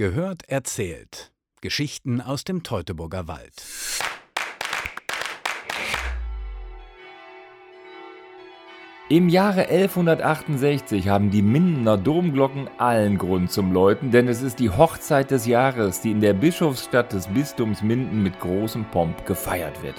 [0.00, 1.30] Gehört erzählt.
[1.60, 3.52] Geschichten aus dem Teutoburger Wald.
[9.12, 14.70] Im Jahre 1168 haben die Mindener Domglocken allen Grund zum Läuten, denn es ist die
[14.70, 19.96] Hochzeit des Jahres, die in der Bischofsstadt des Bistums Minden mit großem Pomp gefeiert wird.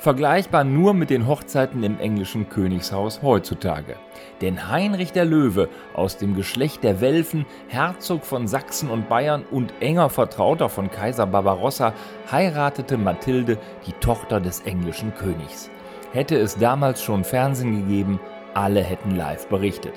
[0.00, 3.94] Vergleichbar nur mit den Hochzeiten im englischen Königshaus heutzutage.
[4.40, 9.72] Denn Heinrich der Löwe aus dem Geschlecht der Welfen, Herzog von Sachsen und Bayern und
[9.78, 11.94] enger Vertrauter von Kaiser Barbarossa,
[12.32, 15.70] heiratete Mathilde, die Tochter des englischen Königs.
[16.12, 18.18] Hätte es damals schon Fernsehen gegeben,
[18.58, 19.94] alle hätten live berichtet.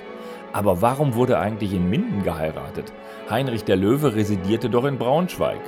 [0.53, 2.93] Aber warum wurde eigentlich in Minden geheiratet?
[3.29, 5.61] Heinrich der Löwe residierte doch in Braunschweig.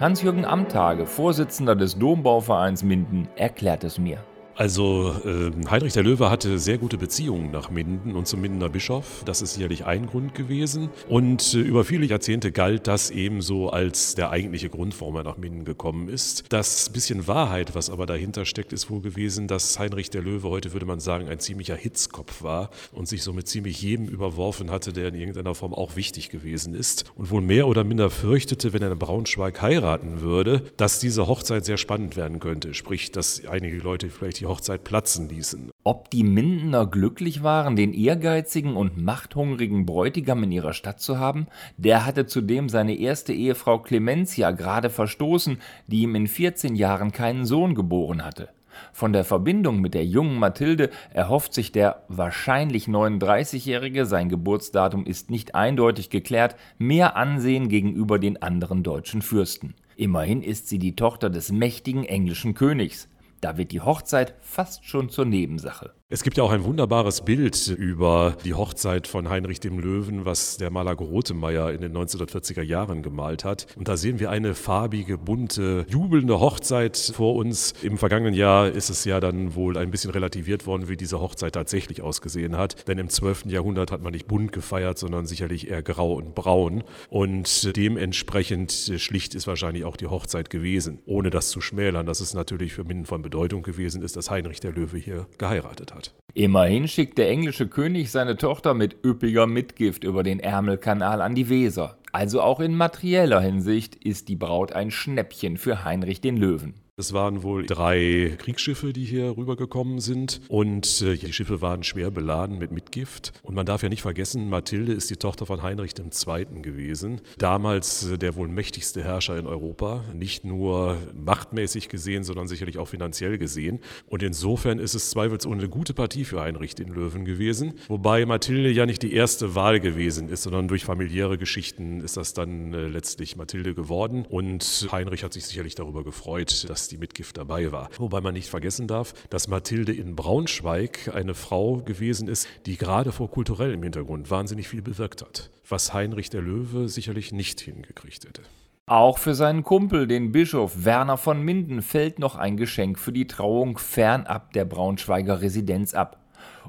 [0.00, 4.18] Hans-Jürgen Amtage, Vorsitzender des Dombauvereins Minden, erklärt es mir.
[4.58, 9.22] Also äh, Heinrich der Löwe hatte sehr gute Beziehungen nach Minden und zum Mindener Bischof.
[9.24, 10.90] Das ist sicherlich ein Grund gewesen.
[11.08, 15.36] Und äh, über viele Jahrzehnte galt das ebenso als der eigentliche Grund, warum er nach
[15.36, 16.42] Minden gekommen ist.
[16.48, 20.72] Das bisschen Wahrheit, was aber dahinter steckt, ist wohl gewesen, dass Heinrich der Löwe heute,
[20.72, 25.06] würde man sagen, ein ziemlicher Hitzkopf war und sich somit ziemlich jedem überworfen hatte, der
[25.06, 27.04] in irgendeiner Form auch wichtig gewesen ist.
[27.14, 31.64] Und wohl mehr oder minder fürchtete, wenn er in Braunschweig heiraten würde, dass diese Hochzeit
[31.64, 32.74] sehr spannend werden könnte.
[32.74, 35.70] Sprich, dass einige Leute vielleicht die Hochzeit platzen ließen.
[35.84, 41.46] Ob die Mindener glücklich waren, den ehrgeizigen und machthungrigen Bräutigam in ihrer Stadt zu haben?
[41.76, 47.44] Der hatte zudem seine erste Ehefrau Clementia gerade verstoßen, die ihm in 14 Jahren keinen
[47.44, 48.48] Sohn geboren hatte.
[48.92, 55.30] Von der Verbindung mit der jungen Mathilde erhofft sich der wahrscheinlich 39-Jährige, sein Geburtsdatum ist
[55.30, 59.74] nicht eindeutig geklärt, mehr Ansehen gegenüber den anderen deutschen Fürsten.
[59.96, 63.08] Immerhin ist sie die Tochter des mächtigen englischen Königs.
[63.40, 65.94] Da wird die Hochzeit fast schon zur Nebensache.
[66.10, 70.56] Es gibt ja auch ein wunderbares Bild über die Hochzeit von Heinrich dem Löwen, was
[70.56, 73.66] der Maler Grotemeyer in den 1940er Jahren gemalt hat.
[73.76, 77.74] Und da sehen wir eine farbige, bunte, jubelnde Hochzeit vor uns.
[77.82, 81.52] Im vergangenen Jahr ist es ja dann wohl ein bisschen relativiert worden, wie diese Hochzeit
[81.52, 82.88] tatsächlich ausgesehen hat.
[82.88, 83.44] Denn im 12.
[83.44, 86.84] Jahrhundert hat man nicht bunt gefeiert, sondern sicherlich eher grau und braun.
[87.10, 91.00] Und dementsprechend schlicht ist wahrscheinlich auch die Hochzeit gewesen.
[91.04, 94.60] Ohne das zu schmälern, dass es natürlich für Minden von Bedeutung gewesen ist, dass Heinrich
[94.60, 96.14] der Löwe hier geheiratet hat hat.
[96.34, 101.48] Immerhin schickt der englische König seine Tochter mit üppiger Mitgift über den Ärmelkanal an die
[101.48, 101.98] Weser.
[102.12, 106.74] Also auch in materieller Hinsicht ist die Braut ein Schnäppchen für Heinrich den Löwen.
[106.98, 110.40] Es waren wohl drei Kriegsschiffe, die hier rübergekommen sind.
[110.48, 113.32] Und äh, die Schiffe waren schwer beladen mit Mitgift.
[113.44, 116.60] Und man darf ja nicht vergessen, Mathilde ist die Tochter von Heinrich II.
[116.60, 117.20] gewesen.
[117.38, 120.02] Damals äh, der wohl mächtigste Herrscher in Europa.
[120.12, 123.78] Nicht nur machtmäßig gesehen, sondern sicherlich auch finanziell gesehen.
[124.08, 127.74] Und insofern ist es zweifelsohne eine gute Partie für Heinrich den Löwen gewesen.
[127.86, 132.34] Wobei Mathilde ja nicht die erste Wahl gewesen ist, sondern durch familiäre Geschichten ist das
[132.34, 134.26] dann äh, letztlich Mathilde geworden.
[134.28, 137.90] Und Heinrich hat sich sicherlich darüber gefreut, dass die Mitgift dabei war.
[137.98, 143.12] Wobei man nicht vergessen darf, dass Mathilde in Braunschweig eine Frau gewesen ist, die gerade
[143.12, 148.42] vor kulturellem Hintergrund wahnsinnig viel bewirkt hat, was Heinrich der Löwe sicherlich nicht hingekriegt hätte.
[148.86, 153.26] Auch für seinen Kumpel, den Bischof Werner von Minden, fällt noch ein Geschenk für die
[153.26, 156.24] Trauung fernab der Braunschweiger Residenz ab.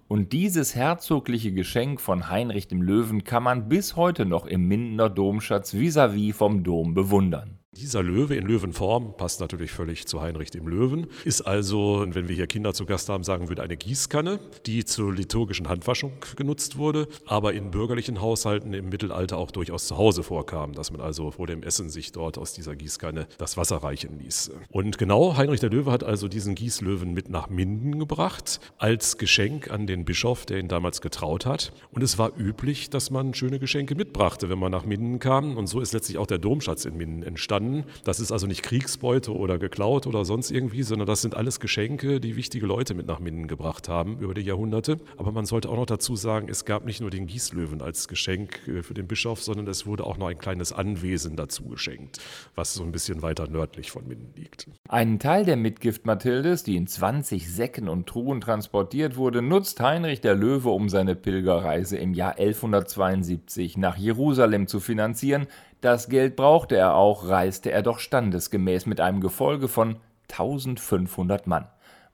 [0.10, 5.10] Und dieses herzogliche Geschenk von Heinrich dem Löwen kann man bis heute noch im Mindener
[5.10, 7.59] Domschatz vis-à-vis -vis vom Dom bewundern.
[7.78, 12.36] Dieser Löwe in Löwenform passt natürlich völlig zu Heinrich dem Löwen, ist also, wenn wir
[12.36, 17.08] hier Kinder zu Gast haben, sagen würde, eine Gießkanne, die zur liturgischen Handwaschung genutzt wurde,
[17.28, 21.46] aber in bürgerlichen Haushalten im Mittelalter auch durchaus zu Hause vorkam, dass man also vor
[21.46, 24.50] dem Essen sich dort aus dieser Gießkanne das Wasser reichen ließ.
[24.72, 29.70] Und genau, Heinrich der Löwe hat also diesen Gießlöwen mit nach Minden gebracht, als Geschenk
[29.70, 31.72] an den Bischof, der ihn damals getraut hat.
[31.92, 35.56] Und es war üblich, dass man schöne Geschenke mitbrachte, wenn man nach Minden kam.
[35.56, 37.84] Und so ist letztlich auch der Domschatz in Minden entstanden entstanden.
[38.04, 42.20] Das ist also nicht Kriegsbeute oder geklaut oder sonst irgendwie, sondern das sind alles Geschenke,
[42.20, 45.00] die wichtige Leute mit nach Minden gebracht haben über die Jahrhunderte.
[45.18, 48.68] Aber man sollte auch noch dazu sagen, es gab nicht nur den Gießlöwen als Geschenk
[48.68, 52.20] äh, für den Bischof, sondern es wurde auch noch ein kleines Anwesen dazu geschenkt,
[52.56, 54.68] was so ein bisschen weiter nördlich von Minden liegt.
[54.88, 60.22] Einen Teil der Mitgift Mathildes, die in 20 Säcken und Truhen transportiert wurde, nutzt Heinrich
[60.22, 65.48] der Löwe, um seine Pilgerreise im Jahr 1172 nach Jerusalem zu finanzieren,
[65.82, 69.98] das Geld brauchte er auch, reiste er doch standesgemäß mit einem Gefolge von
[70.30, 71.68] 1500 Mann.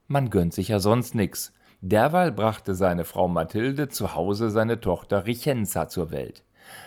[0.08, 1.52] Man gönnt sich ja sonst nix.
[1.82, 6.44] Derweil brachte seine Frau Mathilde zu Hause seine Tochter Richenza zur Welt.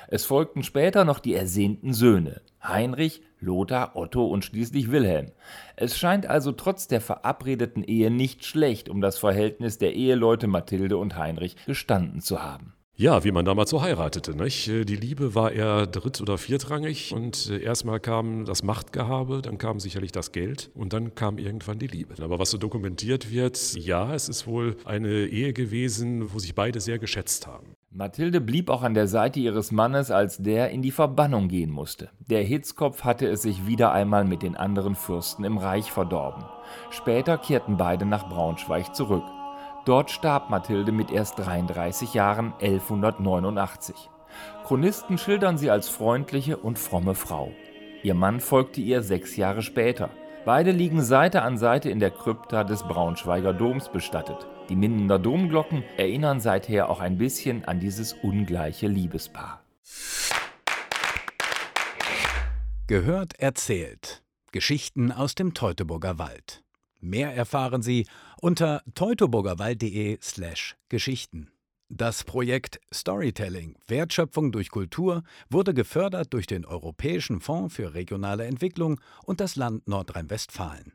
[0.08, 5.30] Es folgten später noch die ersehnten Söhne Heinrich, Lothar, Otto und schließlich Wilhelm.
[5.76, 10.96] Es scheint also trotz der verabredeten Ehe nicht schlecht um das Verhältnis der Eheleute Mathilde
[10.96, 12.74] und Heinrich gestanden zu haben.
[13.00, 14.36] Ja, wie man damals so heiratete.
[14.36, 14.66] Nicht?
[14.66, 19.78] Die Liebe war eher dritt- oder viertrangig und äh, erstmal kam das Machtgehabe, dann kam
[19.78, 22.20] sicherlich das Geld und dann kam irgendwann die Liebe.
[22.20, 26.80] Aber was so dokumentiert wird, ja, es ist wohl eine Ehe gewesen, wo sich beide
[26.80, 27.76] sehr geschätzt haben.
[27.92, 32.10] Mathilde blieb auch an der Seite ihres Mannes, als der in die Verbannung gehen musste.
[32.28, 36.42] Der Hitzkopf hatte es sich wieder einmal mit den anderen Fürsten im Reich verdorben.
[36.90, 39.22] Später kehrten beide nach Braunschweig zurück.
[39.88, 43.96] Dort starb Mathilde mit erst 33 Jahren 1189.
[44.66, 47.52] Chronisten schildern sie als freundliche und fromme Frau.
[48.02, 50.10] Ihr Mann folgte ihr sechs Jahre später.
[50.44, 54.46] Beide liegen Seite an Seite in der Krypta des Braunschweiger Doms bestattet.
[54.68, 59.62] Die Mindener Domglocken erinnern seither auch ein bisschen an dieses ungleiche Liebespaar.
[62.88, 64.22] Gehört erzählt.
[64.52, 66.62] Geschichten aus dem Teutoburger Wald.
[67.00, 68.06] Mehr erfahren Sie
[68.40, 71.50] unter teutoburgerwald.de/slash Geschichten.
[71.90, 79.00] Das Projekt Storytelling Wertschöpfung durch Kultur wurde gefördert durch den Europäischen Fonds für regionale Entwicklung
[79.24, 80.92] und das Land Nordrhein-Westfalen.